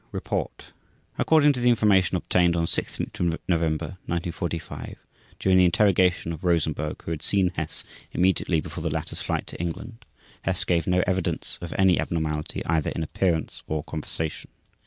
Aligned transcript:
Report 0.11 0.73
According 1.19 1.53
to 1.53 1.59
the 1.59 1.69
information 1.69 2.17
obtained 2.17 2.55
on 2.55 2.65
16 2.65 3.11
November 3.47 3.99
1945, 4.07 4.97
during 5.37 5.59
the 5.59 5.63
interrogation 5.65 6.33
of 6.33 6.43
Rosenberg 6.43 7.03
who 7.03 7.11
had 7.11 7.21
seen 7.21 7.51
Hess 7.55 7.83
immediately 8.11 8.59
before 8.61 8.81
the 8.83 8.89
latter's 8.89 9.21
flight 9.21 9.45
to 9.45 9.61
England, 9.61 10.03
Hess 10.41 10.63
gave 10.63 10.87
no 10.87 11.03
evidence 11.05 11.59
of 11.61 11.71
any 11.77 11.99
abnormality 11.99 12.65
either 12.65 12.89
in 12.89 13.03
appearance 13.03 13.61
or 13.67 13.83
conversation. 13.83 14.49